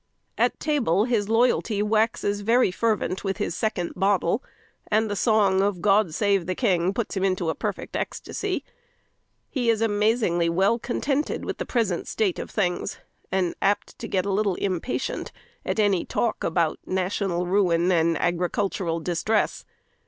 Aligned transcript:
At 0.35 0.59
table 0.59 1.05
his 1.05 1.29
loyalty 1.29 1.83
waxes 1.83 2.41
very 2.41 2.71
fervent 2.71 3.23
with 3.23 3.37
his 3.37 3.53
second 3.55 3.91
bottle, 3.95 4.43
and 4.87 5.11
the 5.11 5.15
song 5.15 5.61
of 5.61 5.79
"God 5.79 6.15
save 6.15 6.47
the 6.47 6.55
King" 6.55 6.91
puts 6.91 7.15
him 7.15 7.23
into 7.23 7.51
a 7.51 7.53
perfect 7.53 7.95
ecstasy. 7.95 8.63
He 9.47 9.69
is 9.69 9.79
amazingly 9.79 10.49
well 10.49 10.79
contented 10.79 11.45
with 11.45 11.59
the 11.59 11.67
present 11.67 12.07
state 12.07 12.39
of 12.39 12.49
things, 12.49 12.97
and 13.31 13.53
apt 13.61 13.99
to 13.99 14.07
get 14.07 14.25
a 14.25 14.33
little 14.33 14.55
impatient 14.55 15.31
at 15.63 15.79
any 15.79 16.03
talk 16.03 16.43
about 16.43 16.79
national 16.87 17.45
ruin 17.45 17.91
and 17.91 18.17
agricultural 18.19 19.01
distress. 19.01 19.65